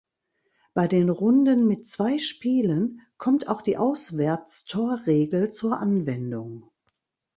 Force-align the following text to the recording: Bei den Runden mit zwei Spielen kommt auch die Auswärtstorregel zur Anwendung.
Bei 0.73 0.87
den 0.87 1.09
Runden 1.11 1.67
mit 1.67 1.85
zwei 1.85 2.17
Spielen 2.17 3.01
kommt 3.19 3.47
auch 3.47 3.61
die 3.61 3.77
Auswärtstorregel 3.77 5.51
zur 5.51 5.77
Anwendung. 5.79 6.71